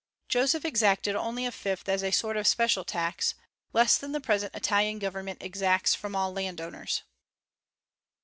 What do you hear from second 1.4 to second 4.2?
a fifth as a sort of special tax, less than the